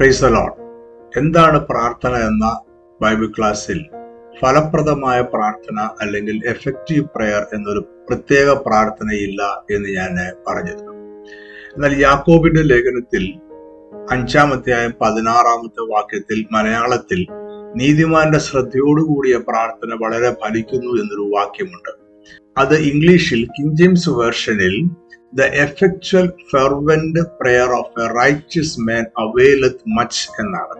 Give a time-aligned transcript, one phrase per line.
[0.00, 0.50] പ്രൈസലോൺ
[1.18, 2.60] എന്താണ് പ്രാർത്ഥന എന്ന
[3.02, 3.78] ബൈബിൾ ക്ലാസ്സിൽ
[4.40, 10.14] ഫലപ്രദമായ പ്രാർത്ഥന അല്ലെങ്കിൽ എഫക്റ്റീവ് പ്രയർ എന്നൊരു പ്രത്യേക പ്രാർത്ഥനയില്ല എന്ന് ഞാൻ
[10.46, 10.92] പറഞ്ഞിരുന്നു.
[11.74, 13.24] എന്നാൽ യാക്കോബിന്റെ ലേഖനത്തിൽ
[14.10, 17.26] അഞ്ചാമത്തെയായും പതിനാറാമത്തെ വാക്യത്തിൽ മലയാളത്തിൽ
[17.76, 21.92] നീതിമാന്റെ ശ്രദ്ധയോടുകൂടിയ പ്രാർത്ഥന വളരെ ഫലിക്കുന്നു എന്നൊരു വാക്യമുണ്ട്.
[22.58, 24.76] അത് ഇംഗ്ലീഷിൽ king James വേർഷനിൽ
[25.38, 30.76] the effectual fervent prayer of a righteous man availeth much എന്നാണ്.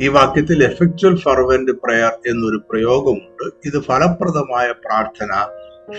[0.00, 3.44] ഈ വാക്യത്തിൽ എഫക്ച്വൽ ഫെർവെന്റ് പ്രെയർ എന്നൊരു പ്രയോഗമുണ്ട്.
[3.66, 5.32] ഇത് ഫലപ്രദമായ പ്രാർത്ഥന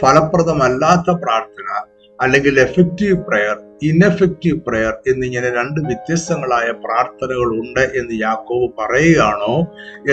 [0.02, 1.70] ഫലപ്രദമല്ലാത്ത പ്രാർത്ഥന
[2.22, 9.56] അല്ലെങ്കിൽ എഫക്റ്റീവ് പ്രെയർ ഇൻഎഫക്റ്റീവ് പ്രെയർ എന്നിങ്ങനെ രണ്ട് വ്യത്യസ്തങ്ങളായ പ്രാർത്ഥനകൾ ഉണ്ട് എന്ന് യാക്കോവ് പറയുകയാണോ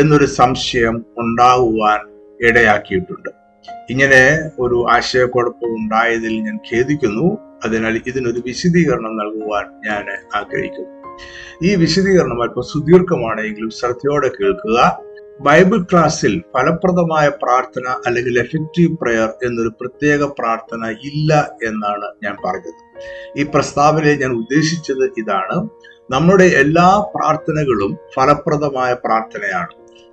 [0.00, 2.00] എന്നൊരു സംശയം ഉണ്ടാകുവാൻ
[2.40, 3.30] ഇടയാക്കിയിട്ടുണ്ട്.
[3.90, 4.22] ഇങ്ങനെ
[4.58, 7.28] ഒരു ആശയക്കുഴപ്പം ഉണ്ടായതിൽ ഞാൻ ഖേദിക്കുന്നു.
[7.64, 10.04] അതിനാൽ ഇതിനൊരു വിശദീകരണം നൽകുവാൻ ഞാൻ
[10.36, 10.98] ആഗ്രഹിക്കുന്നു.
[11.62, 14.98] ഈ വിശദീകരണം അല്പം സുദീർഘമാണെങ്കിലും ശ്രദ്ധയോടെ കേൾക്കുക.
[15.40, 23.00] ബൈബിൾ ക്ലാസ്സിൽ ഫലപ്രദമായ പ്രാർത്ഥന അല്ലെങ്കിൽ എഫക്റ്റീവ് പ്രെയർ എന്നൊരു പ്രത്യേക പ്രാർത്ഥന ഇല്ല എന്നാണ് ഞാൻ പറഞ്ഞത്.
[23.38, 25.68] ഈ പ്രസ്താവനയെ ഞാൻ ഉദ്ദേശിച്ചത് ഇതാണ്.
[26.10, 29.68] നമ്മുടെ എല്ലാ പ്രാർത്ഥനകളും ഫലപ്രദമായ പ്രാർത്ഥനയാണ്.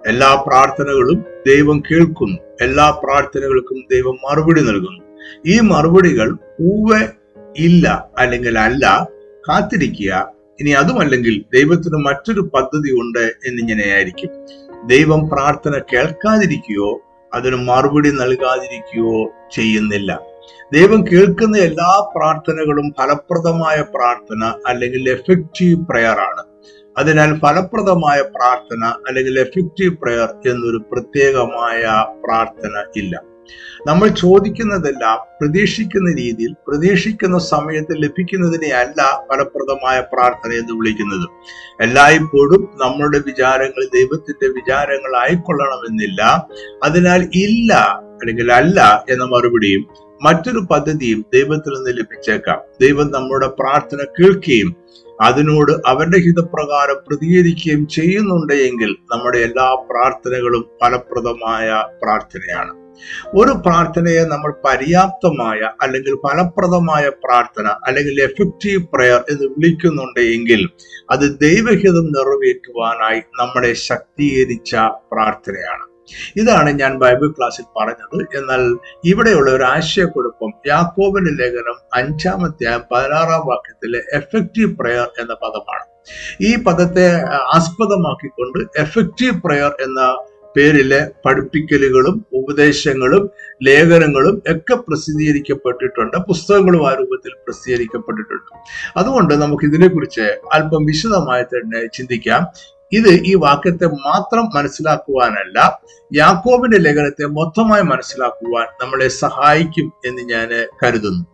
[0.07, 2.37] എല്ലാ പ്രാർത്ഥനകളും ദൈവം കേൾക്കുന്നു.
[2.61, 5.05] എല്ലാ പ്രാർത്ഥനകൾക്കും ദൈവം മറുപടി നൽകുന്നു.
[5.45, 7.24] ഈ മറുപടികൾ പൂവെ
[7.57, 9.09] ഇല്ല അല്ലെങ്കിൽ അല്ല
[9.49, 10.31] കാത്തിരിക്കുക.
[10.59, 14.29] ഇനി അതുമല്ലെങ്കിൽ ദൈവത്തിന് മറ്റൊരു പദ്ധതി ഉണ്ട് എന്നിങ്ങനെയായിരിക്കും.
[14.87, 17.01] ദൈവം പ്രാർത്ഥന കേൾക്കാതിരിക്കുകയോ
[17.33, 20.19] അതിന് മറുപടി നൽകാതിരിക്കുകയോ ചെയ്യുന്നില്ല.
[20.73, 26.43] ദൈവം കേൾക്കുന്ന എല്ലാ പ്രാർത്ഥനകളും ഫലപ്രദമായ പ്രാർത്ഥന അല്ലെങ്കിൽ എഫക്റ്റീവ് പ്രയർ ആണ്.
[26.97, 33.21] അതിനാൽ ഫലപ്രദമായ പ്രാർത്ഥന അല്ലെങ്കിൽ എഫക്റ്റീവ് പ്രയർ എന്നൊരു പ്രത്യേകമായ പ്രാർത്ഥന ഇല്ല.
[33.87, 41.27] നമ്മൾ ചോദിക്കുന്നതെല്ലാം പ്രതീക്ഷിക്കുന്ന രീതിയിൽ പ്രതീക്ഷിക്കുന്ന സമയത്ത് ലഭിക്കുന്നതിനെ അല്ല ഫലപ്രദമായ പ്രാർത്ഥന എന്ന് വിളിക്കുന്നത്.
[41.81, 46.21] എല്ലായ്പ്പോഴും നമ്മളുടെ വിചാരങ്ങൾ ദൈവത്തിന്റെ വിചാരങ്ങൾ ആയിക്കൊള്ളണമെന്നില്ല
[46.83, 47.73] അതിനാൽ ഇല്ല
[48.19, 49.83] അല്ലെങ്കിൽ അല്ല എന്ന മറുപടിയും
[50.25, 52.59] മറ്റൊരു പദ്ധതിയും ദൈവത്തിൽ നിന്ന് ലഭിച്ചേക്കാം.
[52.81, 54.69] ദൈവം നമ്മുടെ പ്രാർത്ഥന കേൾക്കുകയും
[55.21, 62.84] അതിനോട് അവന്റെ ഹിതപ്രകാരം പ്രതികരിക്കുകയും ചെയ്യുന്നുണ്ടെങ്കിൽ നമ്മുടെ എല്ലാ പ്രാർത്ഥനകളും ഫലപ്രദമായ പ്രാർത്ഥനയാണ്.
[63.35, 70.69] ഒരു പ്രാർത്ഥനയെ നമ്മൾ പര്യാപ്തമായ അല്ലെങ്കിൽ ഫലപ്രദമായ പ്രാർത്ഥന അല്ലെങ്കിൽ എഫക്റ്റീവ് പ്രയർ എന്ന് വിളിക്കുന്നുണ്ട് എങ്കിൽ
[71.11, 74.75] അത് ദൈവഹിതം നിറവേറ്റുവാനായി നമ്മളെ ശക്തീകരിച്ച
[75.11, 75.85] പ്രാർത്ഥനയാണ്.
[76.35, 78.37] ഇതാണ് ഞാൻ ബൈബിൾ ക്ലാസ്സിൽ പറഞ്ഞത്.
[78.37, 78.61] എന്നാൽ
[79.05, 85.85] ഇവിടെയുള്ള ഒരു ആശയക്കുഴപ്പം യാക്കോബിന്റെ ലേഖനം അഞ്ചാമത്തെ പതിനാറാം വാക്യത്തിലെ എഫക്റ്റീവ് പ്രയർ എന്ന പദമാണ്.
[86.41, 87.07] ഈ പദത്തെ
[87.55, 90.01] ആസ്പദമാക്കിക്കൊണ്ട് എഫക്റ്റീവ് പ്രയർ എന്ന
[90.55, 93.29] പേരിലെ പഠിപ്പിക്കലുകളും ഉപദേശങ്ങളും
[93.63, 96.17] ലേഖനങ്ങളും ഒക്കെ പ്രസിദ്ധീകരിക്കപ്പെട്ടിട്ടുണ്ട്.
[96.17, 98.63] പുസ്തകങ്ങളും ആ രൂപത്തിൽ പ്രസിദ്ധീകരിക്കപ്പെട്ടിട്ടുണ്ട്.
[98.97, 100.21] അതുകൊണ്ട് നമുക്ക് ഇതിനെക്കുറിച്ച്
[100.53, 102.47] അല്പം വിശദമായി തന്നെ ചിന്തിക്കാം.
[102.91, 105.81] ഇത് ഈ വാക്യത്തെ മാത്രം മനസ്സിലാക്കുവാനല്ല
[106.13, 110.49] യാക്കോബിന്റെ ലേഖനത്തെ മൊത്തമായി മനസ്സിലാക്കുവാൻ നമ്മളെ സഹായിക്കും എന്ന് ഞാൻ
[110.83, 111.25] കരുതുന്നു.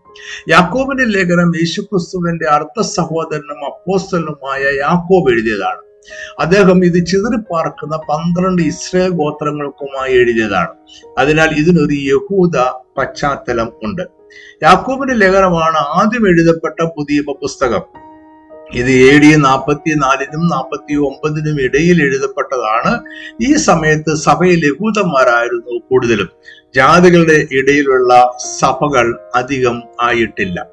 [0.49, 5.90] യാക്കോബിന്റെ ലേഖനം യേശുക്രിസ്തുവിന്റെ അർത്ഥ സഹോദരനും അപ്പോസ്റ്റലുമായ യാക്കോബ് എഴുതിയതാണ്.
[6.39, 10.69] അദ്ദേഹം ഇത് ചിതറിപ്പാർക്കുന്ന പന്ത്രണ്ട് ഇസ്രയേൽ ഗോത്രങ്ങൾക്കുമായി എഴുതിയതാണ്.
[11.17, 12.57] അതിനാൽ ഇതിനൊരു യഹൂദ
[12.97, 14.01] പശ്ചാത്തലം ഉണ്ട്.
[14.63, 17.81] യാക്കൂബിന്റെ ലേഖനമാണ് ആദ്യം എഴുതപ്പെട്ട പുതിയ പുസ്തകം.
[18.73, 22.99] ഇത് എ ഡി നാൽപ്പത്തി നാലിനും നാൽപ്പത്തി ഒമ്പതിനും ഇടയിൽ എഴുതപ്പെട്ടതാണ്.
[23.41, 26.29] ഈ സമയത്ത് സഭയിൽ യഹൂദന്മാരായിരുന്നു കൂടുതലും.
[26.75, 30.67] ജാതികളുടെ ഇടയിലുള്ള സഭകൾ അധികം ആയിട്ടില്ല.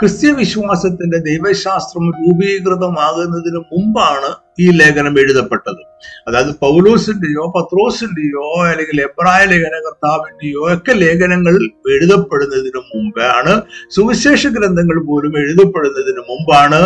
[0.00, 4.30] ക്രിസ്ത്യ വിശ്വാസത്തിന്റെ ദൈവശാസ്ത്രം രൂപീകൃതമാകുന്നതിന് മുമ്പാണ്
[4.60, 5.82] ഈ ലേഖനം എഴുതപ്പെട്ടത്.
[6.28, 11.54] അതായത് പൗലോസിന്റെയോ പത്രോസിന്റെയോ അല്ലെങ്കിൽ എബ്രായ ലേഖന കർത്താവിന്റെയോ ഒക്കെ ലേഖനങ്ങൾ
[11.90, 16.80] എഴുതപ്പെടുന്നതിന് മുമ്പാണ് സുവിശേഷ ഗ്രന്ഥങ്ങൾ പോലും എഴുതപ്പെടുന്നതിന് മുമ്പാണ്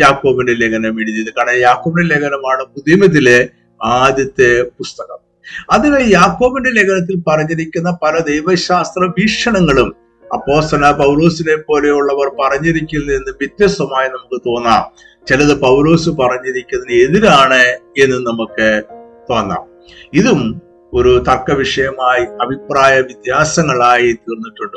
[0.00, 1.32] യാക്കോബിന്റെ ലേഖനം എഴുതിയത്.
[1.38, 3.48] കാരണം യാക്കോബിന്റെ ലേഖനമാണ് പുതിയമത്തിലെ
[3.82, 5.29] ആദ്യത്തെ പുസ്തകം.
[5.70, 9.94] അതിനാൽ യാക്കോബിന്റെ ലേഖനത്തിൽ പറഞ്ഞിരിക്കുന്ന പല ദൈവശാസ്ത്ര വീക്ഷണങ്ങളും
[10.34, 15.10] അപ്പോസ്തല പൗലൂസിനെ പോലെയുള്ളവർ പറഞ്ഞിരിക്കുന്നതിൽ നിന്ന് വ്യത്യസ്തമായി നമുക്ക് തോന്നാം.
[15.26, 17.62] ചിലത് പൗലൂസ് പറഞ്ഞിരിക്കുന്നതിന് എതിരാണ്
[18.02, 18.82] എന്ന് നമുക്ക്
[19.30, 19.64] തോന്നാം.
[20.12, 20.62] ഇതും
[20.94, 24.76] ഒരു തർക്ക വിഷയമായി അഭിപ്രായ വ്യത്യാസങ്ങളായി തീർന്നിട്ടുണ്ട്.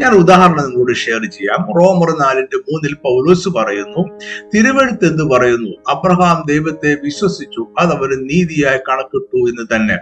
[0.00, 1.66] ഞാൻ ഉദാഹരണം നിങ്ങളോട് ഷെയർ ചെയ്യാം.
[1.80, 4.18] റോമർ നാലിന്റെ മൂന്നിൽ പൗലോസ് പറയുന്നു
[4.54, 5.70] തിരുവഴുത്ത് എന്ന് പറയുന്നു?
[5.88, 9.98] അബ്രഹാം ദൈവത്തെ വിശ്വസിച്ചു അത് അവന് നീതിയായി കണക്കിട്ടു എന്ന് തന്നെ.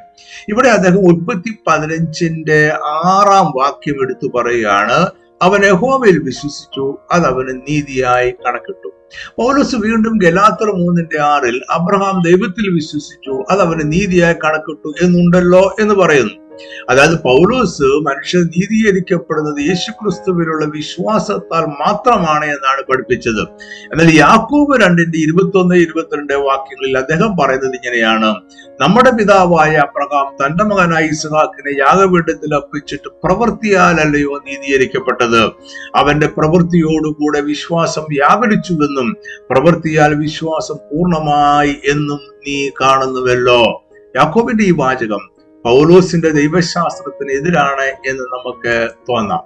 [0.49, 2.73] ഇവിടെ അദ്ദേഹം ഉൽപ്പത്തി പതിനഞ്ചിന്റെ
[3.07, 8.89] ആറാം വാക്യം എടുത്തു പറയുകയാണ് അവൻ യഹോവയിൽ വിശ്വസിച്ചു അത് അവന് നീതിയായി കണക്കിട്ടു.
[9.37, 16.50] പൗലോസ് വീണ്ടും ഗലാത്തർ മൂന്നിന്റെ ആറിൽ അബ്രഹാം ദൈവത്തിൽ വിശ്വസിച്ചു അത് അവന് നീതിയായി കണക്കിട്ടു എന്നുണ്ടല്ലോ എന്ന് പറയുന്നു.
[16.91, 23.43] അതായത് പൗലോസ് മനുഷ്യൻ നീതീകരിക്കപ്പെടുന്നത് യേശുക്രിസ്തുവിലുള്ള വിശ്വാസത്താൽ മാത്രമാണ് എന്നാണ് പഠിപ്പിച്ചത്.
[23.93, 28.31] എന്നാൽ യാക്കൂബ് രണ്ടിന്റെ ഇരുപത്തൊന്ന് ഇരുപത്തിരണ്ട് വാക്യങ്ങളിൽ അദ്ദേഹം പറയുന്നത് ഇങ്ങനെയാണ്.
[28.81, 35.43] നമ്മുടെ പിതാവായ അബ്രഹാം തന്റെ മകനായ ഇസ്ഹാക്കിനെ യാഗപീഠത്തിൽ അർപ്പിച്ചിട്ട് പ്രവൃത്തിയാലല്ലയോ നീതീകരിക്കപ്പെട്ടത്?
[35.95, 39.17] അവന്റെ പ്രവൃത്തിയോടുകൂടെ വിശ്വാസം വ്യാപരിച്ചുവെന്നും
[39.51, 43.83] പ്രവൃത്തിയാൽ വിശ്വാസം പൂർണമായി എന്നും നീ കാണുന്നുവല്ലോ.
[44.17, 49.41] യാക്കോബിന്റെ ഈ വാചകം പൗലോസിന്റെ ദൈവശാസ്ത്രത്തിന് എതിരാണ് എന്ന് നമുക്ക് തോന്നാം.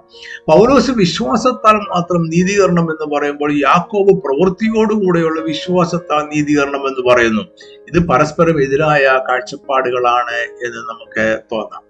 [0.51, 7.41] പൗലോസ് വിശ്വാസത്താൽ മാത്രം നീതീകരണം എന്ന് പറയുമ്പോൾ യാക്കോബ് പ്രവൃത്തിയോടുകൂടെയുള്ള വിശ്വാസത്താൽ നീതീകരണം എന്ന് പറയുന്നു.
[7.87, 11.81] ഇത് പരസ്പരം എതിരായ കാഴ്ചപ്പാടുകളാണ് എന്ന് നമുക്ക് തോന്നാം.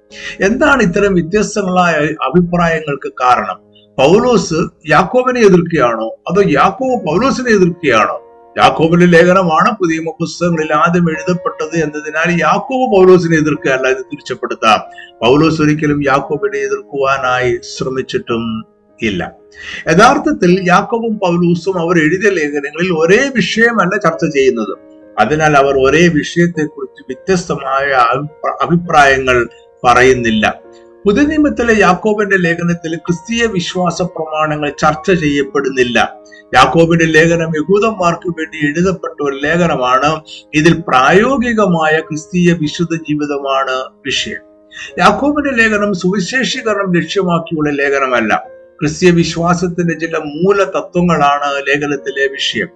[0.52, 3.66] എന്താണ് ഇത്തരം വ്യത്യസ്തങ്ങളായ അഭിപ്രായങ്ങൾക്ക് കാരണം?
[3.98, 4.54] പൗലോസ്
[4.90, 6.08] യാക്കോബിനെ എതിർക്കുകയാണോ?
[6.08, 8.25] അതോ യാക്കോബ് പൗലോസിനെ എതിർക്കുകയാണോ?
[8.58, 14.80] യാക്കോബിന്റെ ലേഖനമാണ് പുതിയ പുസ്തകങ്ങളിൽ ആദ്യം എഴുതപ്പെട്ടത് എന്നതിനാൽ യാക്കോബ് പൗലോസിനെ എതിർക്കുകയല്ല ഇത് തിരിച്ചപ്പെടുത്താം
[15.24, 18.66] പൗലോസ് ഒരിക്കലും യാക്കോബിനെ എതിർക്കുവാനായി ശ്രമിച്ചിട്ടും
[19.02, 19.32] ഇല്ല.
[19.92, 24.78] യഥാർത്ഥത്തിൽ യാക്കോബും പൗലൂസും അവർ എഴുതിയ ലേഖനങ്ങളിൽ ഒരേ വിഷയമല്ല ചർച്ച ചെയ്യുന്നത്.
[25.20, 27.92] അതിനാൽ അവർ ഒരേ വിഷയത്തെക്കുറിച്ച് വ്യത്യസ്തമായ
[28.62, 29.50] അഭിപ്രായങ്ങൾ
[29.84, 30.60] പറയുന്നില്ല.
[31.06, 36.16] പുതിയ നിയമത്തിലെ യാക്കോബിന്റെ ലേഖനത്തിൽ ക്രിസ്തീയ വിശ്വാസ പ്രമാണങ്ങൾ ചർച്ച ചെയ്യപ്പെടുന്നില്ല.
[36.56, 40.22] യാക്കോബിന്റെ ലേഖനം യഹൂദന്മാർക്ക് വേണ്ടി എഴുതപ്പെട്ട ഒരു ലേഖനമാണ്.
[40.54, 44.42] ഇതിൽ പ്രായോഗികമായ ക്രിസ്തീയ വിശുദ്ധ ജീവിതമാണ് വിഷയം.
[45.00, 48.44] യാക്കോബിന്റെ ലേഖനം സുവിശേഷീകരണം ലക്ഷ്യമാക്കിയുള്ള ലേഖനമല്ല.
[48.82, 52.68] ക്രിസ്തീയ വിശ്വാസത്തിന്റെ ചില മൂല തത്വങ്ങളാണ് ലേഖനത്തിലെ വിഷയം.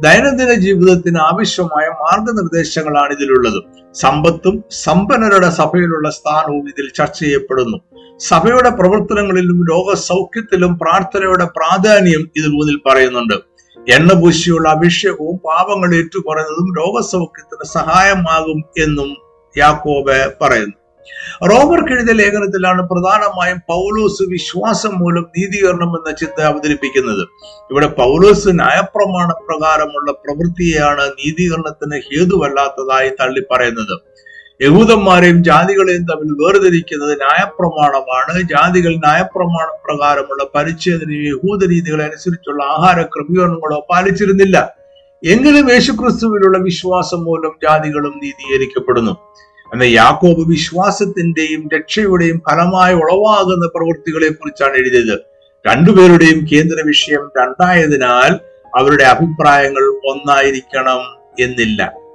[0.00, 3.62] ദൈനംദിന ജീവിതത്തിന് ആവശ്യമായ മാർഗനിർദ്ദേശങ്ങളാണ് ഇതിലുള്ളത്.
[3.94, 7.97] സമ്പത്തും സമ്പന്നരുടെ സഭയിലുള്ള സ്ഥാനവും ഇതിൽ ചർച്ച ചെയ്യപ്പെടുന്നു.
[8.18, 13.34] സഭയുടെ പ്രവർത്തനങ്ങളിലും രോഗസൗഖ്യത്തിലും പ്രാർത്ഥനയുടെ പ്രാധാന്യം ഇതിൽ മുന്നിൽ പറയുന്നുണ്ട്.
[13.92, 19.16] എണ്ണ പൂശിയുള്ള അഭിഷേകവും പാപങ്ങൾ ഏറ്റുപറയുന്നതും രോഗസൗഖ്യത്തിന് സഹായമാകും എന്നും
[19.56, 20.74] യാക്കോബ് പറയുന്നു.
[21.50, 27.22] റോബർക്ക് എഴുതിയ ലേഖനത്തിലാണ് പ്രധാനമായും പൗലോസ് വിശ്വാസം മൂലം നീതീകരണം എന്ന ചിന്ത അവതരിപ്പിക്കുന്നത്.
[27.70, 33.96] ഇവിടെ പൗലോസ് ന്യായപ്രമാണ പ്രകാരമുള്ള പ്രവൃത്തിയെയാണ് നീതീകരണത്തിന് ഹേതുവല്ലാത്തതായി തള്ളി പറയുന്നത്.
[34.62, 38.42] യഹൂദന്മാരെയും ജാതികളെയും തമ്മിൽ വേർതിരിക്കുന്നത് ന്യായപ്രമാണമാണ്.
[38.42, 44.74] ജാതികൾ ന്യായപ്രമാണ പ്രകാരമുള്ള പരിച്ഛേദനയും യഹൂദ രീതികളെ അനുസരിച്ചുള്ള ആഹാര ക്രമീകരണങ്ങളോ പാലിച്ചിരുന്നില്ല.
[45.24, 49.12] എങ്കിലും യേശുക്രിസ്തുവിലുള്ള വിശ്വാസം മൂലം ജാതികളും നീതീകരിക്കപ്പെടുന്നു.
[49.72, 55.18] എന്നാൽ യാക്കോബ് വിശ്വാസത്തിന്റെയും രക്ഷയുടെയും ഫലമായി ഉളവാകുന്ന പ്രവൃത്തികളെ കുറിച്ചാണ് എഴുതിയത്.
[55.66, 58.38] രണ്ടുപേരുടെയും കേന്ദ്ര വിഷയം രണ്ടായതിനാൽ
[58.78, 61.00] അവരുടെ അഭിപ്രായങ്ങൾ ഒന്നായിരിക്കണം
[61.40, 62.07] എന്നില്ല.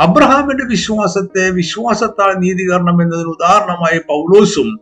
[0.00, 4.80] അബ്രഹാമിന്റെ വിശ്വാസത്തെ വിശ്വാസത്താൽ നീതീകരണം എന്നതിന് ഉദാഹരണമായി പൗലോസും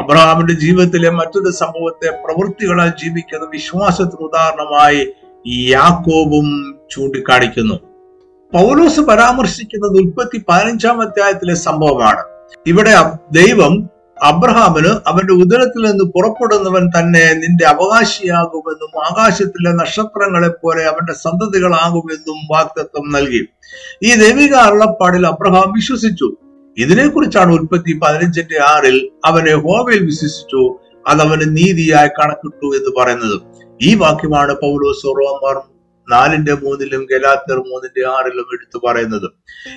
[0.00, 5.12] അബ്രഹാമിന്റെ ജീവിതത്തിലെ മറ്റൊരു സംഭവത്തെ പ്രവൃത്തികളാൽ ജീവിക്കുന്ന വിശ്വാസത്തിന് ഉദാഹരണമായി
[5.68, 7.74] യാക്കോബും ചൂണ്ടിക്കാണിക്കുന്നു.
[8.52, 12.22] പൗലോസ് പരാമർശിക്കുന്നത് ഉൽപ്പത്തി പതിനഞ്ചാം അധ്യായത്തിലെ സംഭവമാണ്.
[12.66, 12.94] ഇവിടെ
[13.32, 23.12] ദൈവം അബ്രഹാമിന് അവന്റെ ഉദരത്തിൽ നിന്ന് പുറപ്പെടുന്നവൻ തന്നെ നിന്റെ അവകാശിയാകുമെന്നും ആകാശത്തിലെ നക്ഷത്രങ്ങളെ പോലെ അവന്റെ സന്തതികളാകുമെന്നും വാക്തത്വം
[23.12, 23.42] നൽകി.
[24.02, 26.36] ഈ ദൈവിക അരുളപ്പാടിൽ അബ്രഹാം വിശ്വസിച്ചു.
[26.78, 30.76] ഇതിനെക്കുറിച്ചാണ് ഉൽപ്പത്തി പതിനഞ്ചിന്റെ ആറിൽ അവനെ ഹോവയിൽ വിശ്വസിച്ചു.
[31.08, 33.40] അതവന് നീതിയായി കണക്കിട്ടു എന്ന് പറയുന്നത്.
[33.82, 35.69] ഈ വാക്യമാണ് പൗലോസ് റോമർ
[36.10, 39.30] നാലിന്റെ മൂന്നിലും ഗലാത്തർ മൂന്നിന്റെ ആറിലും എടുത്തു പറയുന്നത്.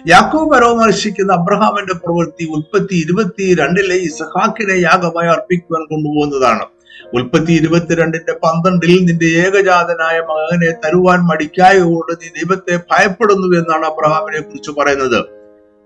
[0.07, 6.65] യാക്കോബ് പരാമർശിക്കുന്ന അബ്രഹാമിന്റെ പ്രവൃത്തി ഉൽപ്പത്തി ഇരുപത്തി രണ്ടിലെ ഇസഹാക്കിനെ യാഗമായി അർപ്പിക്കുവാൻ കൊണ്ടുപോകുന്നതാണ്.
[7.13, 15.19] ഉൽപ്പത്തി ഇരുപത്തിരണ്ടിന്റെ പന്ത്രണ്ടിൽ നിന്റെ ഏകജാതനായ മകനെ തരുവാൻ മടിക്കായതുകൊണ്ട് നീ ദൈവത്തെ ഭയപ്പെടുന്നു എന്നാണ് അബ്രഹാമിനെ കുറിച്ച് പറയുന്നത്.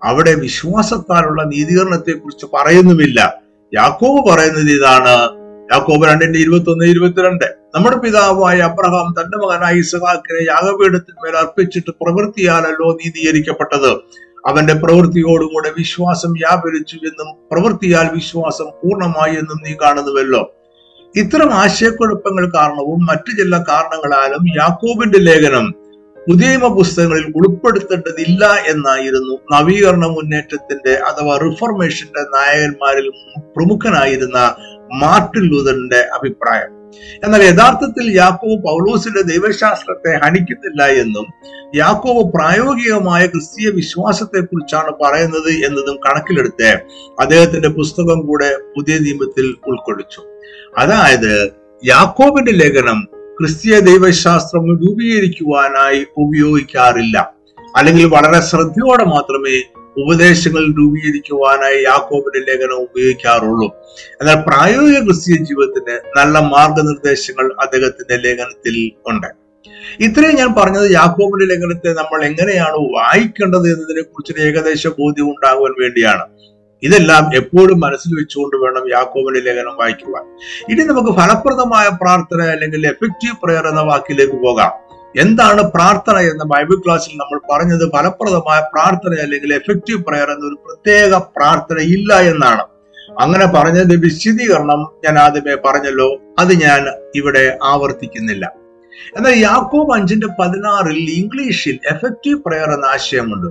[0.04, 3.42] അവിടെ വിശ്വാസത്താലുള്ള നീതീകരണത്തെ കുറിച്ച് പറയുന്നുമില്ല.
[3.74, 5.37] യാക്കോബ് പറയുന്നത് ഇതാണ്
[5.72, 7.44] യാക്കോബ് രണ്ടിന്റെ ഇരുപത്തി ഒന്ന് ഇരുപത്തിരണ്ട്.
[7.74, 13.90] നമ്മുടെ പിതാവായ അബ്രഹാം തന്റെ മകനായ ഇസഹാക്കിനെ യാഗപീഠത്തിന്മേൽ അർപ്പിച്ചിട്ട് പ്രവൃത്തിയാലല്ലോ നീതീകരിക്കപ്പെട്ടത്.
[14.48, 20.42] അവന്റെ പ്രവൃത്തിയോടുകൂടെ വിശ്വാസം വ്യാപരിച്ചു എന്നും പ്രവൃത്തിയാൽ വിശ്വാസം പൂർണമായി എന്നും നീ കാണുന്നുവല്ലോ.
[21.16, 25.66] ഇത്തരം ആശയക്കുഴപ്പങ്ങൾ കാരണവും മറ്റു ചില കാരണങ്ങളാലും യാക്കോബിന്റെ ലേഖനം
[26.16, 33.06] പുതിയമ പുസ്തകങ്ങളിൽ ഉൾപ്പെടുത്തേണ്ടതില്ല എന്നായിരുന്നു നവീകരണ മുന്നേറ്റത്തിന്റെ അഥവാ റിഫോർമേഷന്റെ നായകന്മാരിൽ
[33.56, 34.38] പ്രമുഖനായിരുന്ന
[34.94, 36.78] മാർട്ടിൻ ലൂതറിന്റെ അഭിപ്രായം.
[37.24, 41.26] എന്നാൽ യഥാർത്ഥത്തിൽ യാക്കോവ് പൗലോസിന്റെ ദൈവശാസ്ത്രത്തെ ഹനിക്കുന്നില്ല എന്നും
[41.76, 46.80] യാക്കോവ് പ്രായോഗികമായ ക്രിസ്തീയ വിശ്വാസത്തെ കുറിച്ചാണ് പറയുന്നത് എന്നതും കണക്കിലെടുത്ത്
[47.20, 50.22] അദ്ദേഹത്തിന്റെ പുസ്തകം കൂടെ പുതിയ നിയമത്തിൽ ഉൾക്കൊള്ളിച്ചു.
[50.78, 51.52] അതായത്
[51.84, 53.08] യാക്കോബിന്റെ ലേഖനം
[53.40, 57.32] ക്രിസ്തീയ ദൈവശാസ്ത്രം രൂപീകരിക്കുവാനായി ഉപയോഗിക്കാറില്ല.
[57.76, 63.68] അല്ലെങ്കിൽ വളരെ ശ്രദ്ധയോടെ മാത്രമേ ഉപദേശങ്ങൾ രൂപീകരിക്കുവാനായി യാക്കോബിന്റെ ലേഖനം ഉപയോഗിക്കാറുള്ളൂ.
[64.20, 69.26] എന്നാൽ പ്രായോഗിക ക്രിസ്തീയ ജീവിതത്തിന് നല്ല മാർഗനിർദ്ദേശങ്ങൾ അദ്ദേഹത്തിന്റെ ലേഖനത്തിൽ ഉണ്ട്.
[70.00, 76.26] ഇത്രയും ഞാൻ പറഞ്ഞത് യാക്കോബിന്റെ ലേഖനത്തെ നമ്മൾ എങ്ങനെയാണ് വായിക്കേണ്ടത് എന്നതിനെ കുറിച്ചൊരു ഏകദേശ ബോധ്യം ഉണ്ടാകുവാൻ വേണ്ടിയാണ്.
[76.82, 80.24] ഇതെല്ലാം എപ്പോഴും മനസ്സിൽ വെച്ചുകൊണ്ട് വേണം യാക്കോബിന്റെ ലേഖനം വായിക്കുവാൻ.
[80.70, 84.87] ഇനി നമുക്ക് ഫലപ്രദമായ പ്രാർത്ഥന അല്ലെങ്കിൽ എഫക്റ്റീവ് പ്രയർ എന്ന വാക്കിലേക്ക് പോകാം.
[85.16, 87.92] എന്താണ് പ്രാർത്ഥന എന്ന് ബൈബിൾ ക്ലാസ്സിൽ നമ്മൾ പറഞ്ഞത്?
[87.96, 92.64] ഫലപ്രദമായ പ്രാർത്ഥന അല്ലെങ്കിൽ എഫക്റ്റീവ് പ്രയർ എന്നൊരു പ്രത്യേക പ്രാർത്ഥന ഇല്ല എന്നാണ്.
[93.20, 96.16] അങ്ങനെ പറഞ്ഞത് വിശദീകരണം ഞാൻ ആദ്യമേ പറഞ്ഞല്ലോ.
[96.38, 98.52] അത് ഞാൻ ഇവിടെ ആവർത്തിക്കുന്നില്ല.
[99.16, 103.46] എന്നാൽ യാക്കോബ് അഞ്ചിന്റെ പതിനാറിൽ ഇംഗ്ലീഷിൽ എഫക്റ്റീവ് പ്രയർ എന്ന ആശയമുണ്ട്.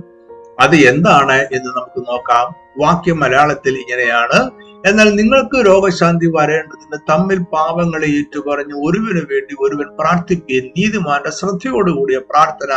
[0.62, 2.54] അത് എന്താണ് എന്ന് നമുക്ക് നോക്കാം.
[2.78, 4.67] വാക്യം മലയാളത്തിൽ ഇങ്ങനെയാണ്.
[4.86, 12.72] എന്നാൽ നിങ്ങൾക്ക് രോഗശാന്തി വരേണ്ടതിന് തമ്മിൽ പാപങ്ങളെ ഏറ്റുപറഞ്ഞ് ഒരുവിനു വേണ്ടി ഒരുവൻ പ്രാർത്ഥിക്കുകയും നീതിമാന്റെ ശ്രദ്ധയോടുകൂടിയ പ്രാർത്ഥന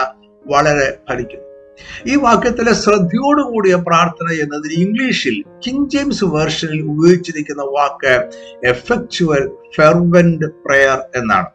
[0.45, 1.47] വളരെ ഫലിക്കുന്നു.
[2.11, 8.13] ഈ വാക്യത്തിലെ ശ്രദ്ധയോടുകൂടിയ പ്രാർത്ഥന എന്നതിന് ഇംഗ്ലീഷിൽ കിങ് ജെയിംസ് വേർഷനിൽ ഉപയോഗിച്ചിരിക്കുന്ന വാക്ക്
[8.73, 11.49] എഫക്ച്വൽ ഫെർവെന്റ് പ്രയർ എന്നാണ്.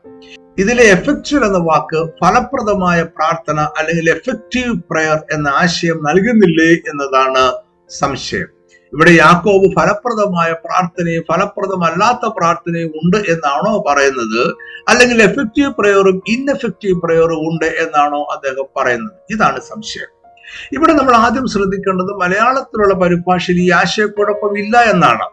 [0.58, 7.44] ഇതിലെ എഫക്ച്വൽ എന്ന വാക്ക് ഫലപ്രദമായ പ്രാർത്ഥന അല്ലെങ്കിൽ എഫക്റ്റീവ് പ്രയർ എന്ന ആശയം നൽകുന്നില്ലേ എന്നതാണ്
[8.00, 8.55] സംശയം.
[8.92, 14.56] ഇവിടെ യാക്കോബ് ഫലപ്രദമായ പ്രാർത്ഥനയും ഫലപ്രദമല്ലാത്ത പ്രാർത്ഥനയും ഉണ്ട് എന്നാണോ പറയുന്നത്?
[14.88, 19.12] അല്ലെങ്കിൽ എഫക്റ്റീവ് പ്രയോറും ഇൻഎഫക്റ്റീവ് പ്രയോറും ഉണ്ട് എന്നാണോ അദ്ദേഹം പറയുന്നത്?
[19.30, 20.16] ഇതാണ് സംശയം.
[20.72, 25.26] ഇവിടെ നമ്മൾ ആദ്യം ശ്രദ്ധിക്കേണ്ടത് മലയാളത്തിലുള്ള പരിഭാഷയിൽ ഈ ആശയക്കുഴപ്പം ഇല്ല എന്നാണ്.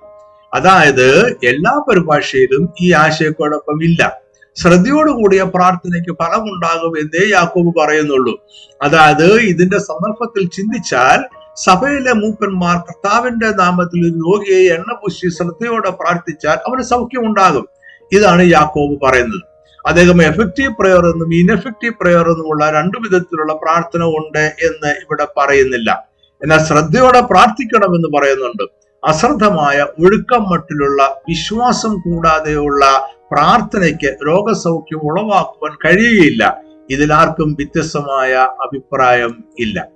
[0.53, 4.23] അതായത് എല്ലാ പരിഭാഷയിലും ഈ ആശയക്കുഴപ്പം ഇല്ല.
[4.55, 8.39] ശ്രദ്ധയോടുകൂടിയ പ്രാർത്ഥനയ്ക്ക് ഫലമുണ്ടാകും എന്നേ യാക്കോബ് പറയുന്നുള്ളൂ.
[8.81, 16.83] അതായത് ഇതിന്റെ സന്ദർഭത്തിൽ ചിന്തിച്ചാൽ സഭയിലെ മൂപ്പന്മാർ കർത്താവിന്റെ നാമത്തിൽ ഒരു രോഗിയെ എണ്ണ പൂശി ശ്രദ്ധയോടെ പ്രാർത്ഥിച്ചാൽ അവന്
[16.83, 17.67] സൗഖ്യമുണ്ടാകും.
[18.11, 19.41] ഇതാണ് യാക്കോബ് പറയുന്നത്.
[19.87, 26.07] അദ്ദേഹം എഫക്റ്റീവ് പ്രയർ എന്നും ഇൻഎഫക്റ്റീവ് പ്രയർ എന്നുമുള്ള രണ്ടു വിധത്തിലുള്ള പ്രാർത്ഥന ഉണ്ട് എന്ന് ഇവിടെ പറയുന്നില്ല.
[26.43, 28.63] എന്നാൽ ശ്രദ്ധയോടെ പ്രാർത്ഥിക്കണമെന്ന് പറയുന്നുണ്ട്.
[29.05, 36.61] അശ്രദ്ധമായ ഒഴുക്കം മട്ടിലുള്ള വിശ്വാസം കൂടാതെയുള്ള പ്രാർത്ഥനയ്ക്ക് രോഗസൗഖ്യം ഉളവാക്കുവാൻ കഴിയുകയില്ല.
[36.89, 39.87] ഇതിലാർക്കും വ്യത്യസ്തമായ അഭിപ്രായം ഇല്ല.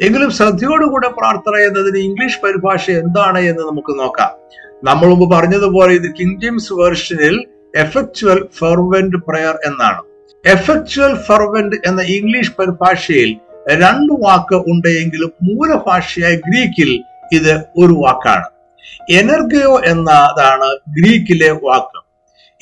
[0.00, 4.30] എങ്കിലും ശ്രദ്ധയോടുകൂടെ പ്രാർത്ഥന എന്നതിന് ഇംഗ്ലീഷ് പരിഭാഷ എന്താണ് എന്ന് നമുക്ക് നോക്കാം.
[4.84, 10.02] നമ്മൾ മുമ്പ് പറഞ്ഞതുപോലെ ഇത് കിങ് ജെയിംസ് വേർഷനിൽ എഫക്ച്വൽ ഫെർവെന്റ് പ്രയർ എന്നാണ്.
[10.46, 13.36] എഫക്ച്വൽ ഫെർവെന്റ് എന്ന ഇംഗ്ലീഷ് പരിഭാഷയിൽ
[13.70, 17.02] രണ്ട് വാക്ക് ഉണ്ടെങ്കിലും മൂലഭാഷയായ ഗ്രീക്കിൽ
[17.32, 18.44] ഇത് ഒരു വാക്കാണ്.
[19.10, 22.02] എനർഗയോ എന്നതാണ് ഗ്രീക്കിലെ വാക്ക്.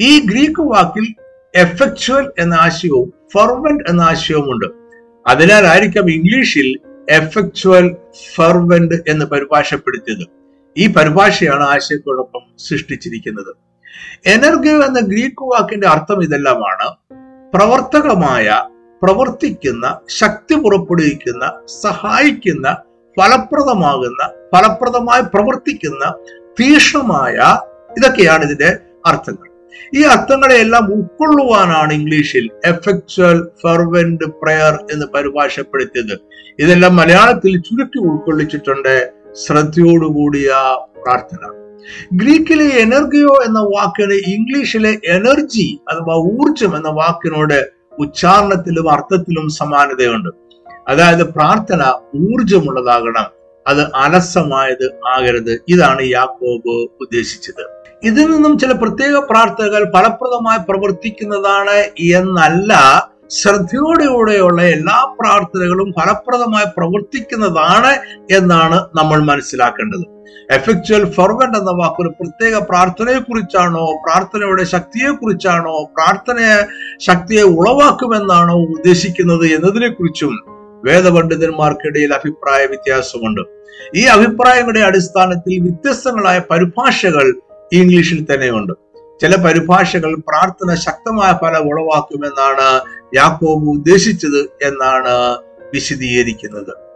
[0.01, 1.15] ഈ ഗ്രീക്ക് വാക്കിൽ
[1.55, 4.67] എഫക്ച്വൽ എന്ന ആശയവും ഫെർവെന്റ് എന്ന ആശയവുമുണ്ട്.
[5.27, 6.79] അതിനാലായിരിക്കാം ഇംഗ്ലീഷിൽ
[7.11, 7.97] എഫക്ച്വൽ
[8.35, 10.27] ഫെർവെന്റ് എന്ന് പരിഭാഷപ്പെടുത്തിയത്.
[10.77, 13.57] ഈ പരിഭാഷയാണ് ആശയക്കുഴപ്പം സൃഷ്ടിച്ചിരിക്കുന്നത്.
[14.27, 16.95] എനർഗയോ എന്ന ഗ്രീക്ക് വാക്കിന്റെ അർത്ഥം ഇതെല്ലാമാണ്.
[17.55, 18.67] പ്രവർത്തകമായ
[19.03, 21.53] പ്രവർത്തിക്കുന്ന ശക്തി പുറപ്പെടുവിക്കുന്ന
[21.83, 22.77] സഹായിക്കുന്ന
[23.21, 26.15] ഫലപ്രദമാകുന്ന ഫലപ്രദമായി പ്രവർത്തിക്കുന്ന
[26.61, 27.59] തീക്ഷ്ണമായ
[27.99, 29.50] ഇതൊക്കെയാണ് ഇതിന്റെ അർത്ഥങ്ങൾ.
[29.95, 36.19] ഈ അർത്ഥങ്ങളെയെല്ലാം ഉൾക്കൊള്ളുവാനാണ് ഇംഗ്ലീഷിൽ എഫക്ച്വൽ ഫെർവെന്റ് പ്രയർ എന്ന് പരിഭാഷപ്പെടുത്തിയത്.
[36.59, 39.13] ഇതെല്ലാം മലയാളത്തിൽ ചുരുക്കി ഉൾക്കൊള്ളിച്ചിട്ടുണ്ട്.
[39.47, 40.51] ശ്രദ്ധയോടുകൂടിയ
[41.03, 41.53] പ്രാർത്ഥന.
[42.13, 50.29] ഗ്രീക്കിലെ എനർജിയോ എന്ന വാക്കിന് ഇംഗ്ലീഷിലെ എനർജി അഥവാ ഊർജം എന്ന വാക്കിനോട് ഉച്ചാരണത്തിലും അർത്ഥത്തിലും സമാനതയുണ്ട്.
[50.89, 51.83] അതായത് പ്രാർത്ഥന
[52.15, 55.61] ഊർജമുള്ളതാകണം അത് അലസമായത് ആകരുത്.
[55.69, 57.80] ഇതാണ് യാക്കോബ് ഉദ്ദേശിച്ചത്.
[58.05, 61.79] ഇതിൽ നിന്നും ചില പ്രത്യേക പ്രാർത്ഥനകൾ ഫലപ്രദമായി പ്രവർത്തിക്കുന്നതാണ്
[62.19, 62.73] എന്നല്ല
[63.31, 67.93] ശ്രദ്ധയോടെയോടെയുള്ള എല്ലാ പ്രാർത്ഥനകളും ഫലപ്രദമായി പ്രവർത്തിക്കുന്നതാണ്
[68.37, 70.07] എന്നാണ് നമ്മൾ മനസ്സിലാക്കേണ്ടത്.
[70.51, 76.57] എഫക്ച്വൽ ഫെർവെന്റ് എന്ന വാക്ക് ഒരു പ്രത്യേക പ്രാർത്ഥനയെ കുറിച്ചാണോ പ്രാർത്ഥനയുടെ ശക്തിയെ കുറിച്ചാണോ പ്രാർത്ഥനയെ
[76.99, 80.35] ശക്തിയെ ഉളവാക്കുമെന്നാണോ ഉദ്ദേശിക്കുന്നത് എന്നതിനെ കുറിച്ചും
[80.85, 83.41] വേദപണ്ഡിതന്മാർക്കിടയിൽ അഭിപ്രായ വ്യത്യാസമുണ്ട്.
[83.97, 87.27] ഈ അഭിപ്രായങ്ങളുടെ അടിസ്ഥാനത്തിൽ വ്യത്യസ്തങ്ങളായ പരിഭാഷകൾ
[87.73, 88.73] ഇംഗ്ലീഷിൽ തന്നെയുണ്ട്.
[89.21, 92.81] ചില പരിഭാഷകൾ പ്രാർത്ഥന ശക്തമായ ഫലം ഉളവാക്കുമെന്നാണ്
[93.17, 95.15] യാക്കോബ് ഉദ്ദേശിച്ചത് എന്നാണ്
[95.75, 96.91] വിശദീകരിക്കുന്നത്.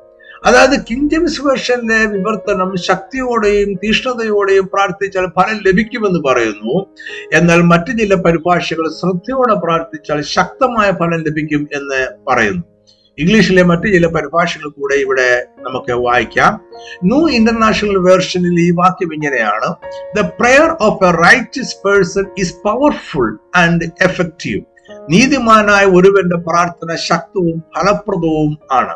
[0.44, 6.86] അതായത് കിങ് ജെയിംസ് വേർഷന്റെ വിവർത്തനം ശക്തിയോടെയും തീഷ്ണതയോടെയും പ്രാർത്ഥിച്ചാൽ ഫലം ലഭിക്കുമെന്ന് പറയുന്നു.
[7.32, 12.73] എന്നാൽ മറ്റു ചില പരിഭാഷകൾ ശ്രദ്ധയോടെ പ്രാർത്ഥിച്ചാൽ ശക്തമായ ഫലം ലഭിക്കും എന്ന് പറയുന്നു.
[13.18, 16.60] ഇംഗ്ലീഷിലെ മറ്റ് ചില പരിഭാഷകൾ കൂടെ ഇവിടെ നമുക്ക് വായിക്കാം.
[17.04, 19.74] ന്യൂ ഇന്റർനാഷണൽ വേർഷനിൽ ഈ വാക്യം ഇങ്ങനെയാണ്.
[20.16, 24.62] The prayer of a righteous person is powerful and effective
[25.10, 28.94] നീതിമാനായ ഒരുവന്റെ പ്രാർത്ഥന ശക്തവും ഫലപ്രദവും ആണ്.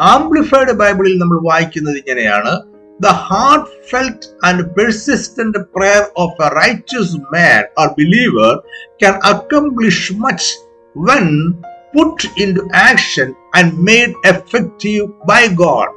[0.00, 2.62] ആംപ്ലിഫൈഡ് ബൈബിളിൽ നമ്മൾ വായിക്കുന്നത് ഇങ്ങനെയാണ്.
[3.02, 3.06] The
[3.90, 8.62] heartfelt and persistent prayer of a righteous man or believer
[9.02, 10.50] can accomplish much
[10.96, 11.52] when
[11.94, 15.88] put into action and made effective by God.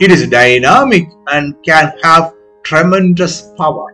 [0.00, 2.24] It is dynamic and can have
[2.64, 3.88] tremendous power.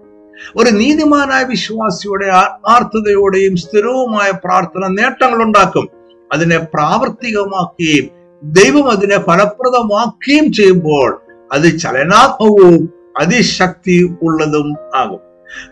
[0.57, 5.87] ഒരു നീതിമാനായ വിശ്വാസിയുടെ ആത്മാർത്ഥതയോടെയും സ്ഥിരവുമായ പ്രാർത്ഥന നേട്ടങ്ങൾ ഉണ്ടാക്കും
[6.30, 8.07] അതിനെ പ്രാവർത്തികമാക്കുകയും
[8.42, 11.11] ദൈവം അതിനെ ഫലപ്രദമാക്കുകയും ചെയ്യുമ്പോൾ
[11.50, 12.83] അത് ചലനാത്മകവും
[13.21, 15.23] അതിശക്തി ഉള്ളതും ആകും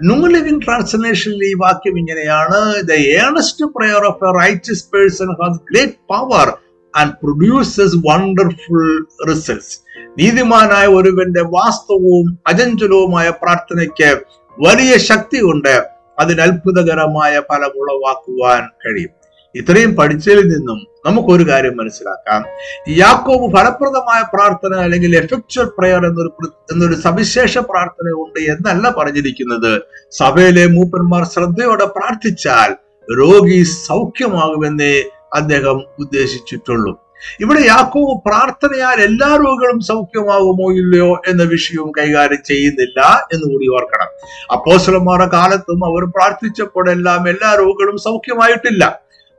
[0.03, 2.83] ന്യൂ ലിവിംഗ് ട്രാൻസ്ലേഷനിൽ ഈ വാക്യം ഇങ്ങനെയാണ്.
[2.83, 6.53] The earnest prayer of a righteous person has great power
[6.97, 9.79] and produces wonderful results
[10.19, 14.21] നീതിമാനായ ഒരുവന്റെ വാസ്തവവും അജഞ്ചലവുമായ പ്രാർത്ഥനയ്ക്ക്
[14.59, 15.85] വലിയ ശക്തിയുണ്ട്.
[16.19, 19.11] അതിന് അത്ഭുതകരമായ ഫലമുളവാക്കുവാൻ കഴിയും.
[19.55, 22.41] ഇത്രയും പഠിച്ചതിൽ നിന്നും നമുക്കൊരു കാര്യം മനസ്സിലാക്കാം.
[22.89, 26.33] യാക്കോബ് ഫലപ്രദമായ പ്രാർത്ഥന അല്ലെങ്കിൽ എഫക്ച്വൽ പ്രയർ എന്നൊരു
[26.73, 29.73] എന്നൊരു സവിശേഷ പ്രാർത്ഥന ഉണ്ട് എന്നല്ല പറഞ്ഞിരിക്കുന്നത്.
[30.13, 32.73] സഭയിലെ മൂപ്പന്മാർ ശ്രദ്ധയോടെ പ്രാർത്ഥിച്ചാൽ
[33.21, 34.95] രോഗി സൗഖ്യമാകുമെന്നേ
[35.35, 36.95] അദ്ദേഹം ഉദ്ദേശിച്ചിട്ടുള്ളൂ.
[37.41, 43.01] ഇവിടെ യാക്കോബ് പ്രാർത്ഥനയാൽ എല്ലാ രോഗികളും സൗഖ്യമാകുമോ ഇല്ലയോ എന്ന വിഷയവും കൈകാര്യം ചെയ്യുന്നില്ല
[43.33, 44.11] എന്ന് കൂടി ഓർക്കണം.
[44.53, 48.85] അപ്പോസ്തലന്മാരുടെ കാലത്തും അവർ പ്രാർത്ഥിച്ചപ്പോഴെല്ലാം എല്ലാ രോഗികളും സൗഖ്യമായിട്ടില്ല.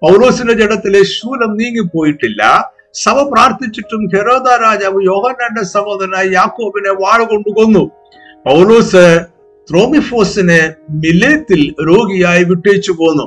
[0.04, 2.72] പൗലോസിന്റെ ജഡത്തിലെ ശൂലം നീങ്ങിപ്പോയിട്ടില്ല.
[2.94, 7.92] സഭ പ്രാർത്ഥിച്ചിട്ടും ഹെരോദ രാജാവ് യോഹന്നാന്റെ സഹോദരനായ യാക്കോബിനെ വാഴ കൊണ്ടു കൊന്നു.
[8.46, 9.26] പൗലോസ്
[9.72, 13.26] ത്രോമിഫോസിനെ മിലേത്തിൽ രോഗിയായി വിട്ടേച്ചു പോന്നു.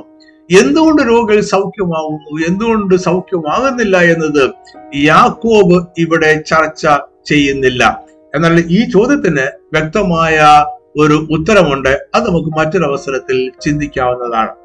[0.61, 2.45] എന്തുകൊണ്ട് രോഗികൾ സൗഖ്യമാവുന്നു?
[2.47, 4.51] എന്തുകൊണ്ട് സൗഖ്യമാകുന്നില്ല എന്നത്
[4.95, 6.87] യാക്കോബ് ഇവിടെ ചർച്ച
[7.25, 8.03] ചെയ്യുന്നില്ല.
[8.35, 10.65] എന്നാൽ ഈ ചോദ്യത്തിന് വ്യക്തമായ
[10.97, 12.07] ഒരു ഉത്തരമുണ്ട്.
[12.15, 14.62] അത് നമുക്ക് മറ്റൊരവസരത്തിൽ ചിന്തിക്കാവുന്നതാണ്.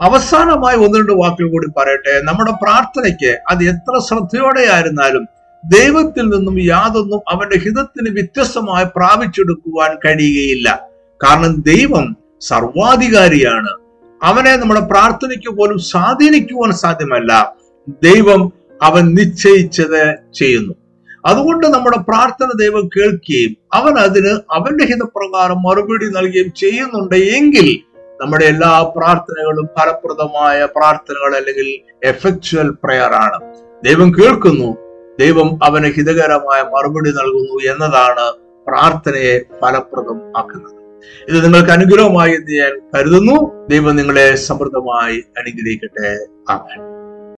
[0.00, 2.20] അവസാനമായി ഒന്ന് രണ്ട് വാക്കുകൾ കൂടി പറയട്ടെ.
[2.22, 5.26] നമ്മുടെ പ്രാർത്ഥനയ്ക്ക് അത് എത്ര ശ്രദ്ധയോടെ ആയിരുന്നാലും
[5.64, 10.88] ദൈവത്തിൽ നിന്നും യാതൊന്നും അവന്റെ ഹിതത്തിന് വ്യത്യസ്തമായി പ്രാപിച്ചെടുക്കുവാൻ കഴിയുകയില്ല.
[11.24, 13.68] കാരണം ദൈവം സർവാധികാരിയാണ്.
[14.22, 17.54] അവനെ നമ്മുടെ പ്രാർത്ഥനയ്ക്ക് പോലും സ്വാധീനിക്കുവാൻ സാധ്യമല്ല.
[17.88, 20.74] ദൈവം അവൻ നിശ്ചയിച്ചത് ചെയ്യുന്നു.
[21.26, 27.87] അതുകൊണ്ട് നമ്മുടെ പ്രാർത്ഥന ദൈവം കേൾക്കുകയും അവൻ അതിന് അവന്റെ ഹിതപ്രകാരം മറുപടി നൽകുകയും ചെയ്യുന്നുണ്ട് എങ്കിൽ
[28.20, 33.54] നമ്മുടെ എല്ലാ പ്രാർത്ഥനകളും ഫലപ്രദമായ പ്രാർത്ഥനകൾ അല്ലെങ്കിൽ എഫക്ച്വൽ പ്രയർ ആണ്.
[33.84, 34.76] ദൈവം കേൾക്കുന്നു.
[35.20, 38.32] ദൈവം അവന് ഹിതകരമായ മറുപടി നൽകുന്നു എന്നതാണ്
[38.66, 40.78] പ്രാർത്ഥനയെ ഫലപ്രദം ആക്കുന്നത്.
[41.28, 43.66] ഇത് നിങ്ങൾക്ക് അനുഗ്രഹമായി എന്ന് ഞാൻ കരുതുന്നു.
[43.68, 46.26] ദൈവം നിങ്ങളെ സമൃദ്ധമായി അനുഗ്രഹിക്കട്ടെ.
[46.52, 46.97] ആമേൻ.